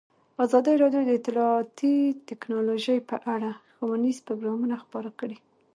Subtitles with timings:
[0.45, 1.95] ازادي راډیو د اطلاعاتی
[2.29, 5.37] تکنالوژي په اړه ښوونیز پروګرامونه خپاره کړي.